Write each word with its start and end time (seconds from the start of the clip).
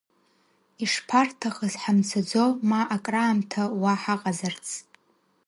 Ишԥарҭахыз 0.83 1.73
ҳамцаӡо 1.81 2.45
ма 2.69 2.81
акраамҭа 2.95 3.63
уа 3.81 3.93
ҳаҟазарц. 4.01 4.67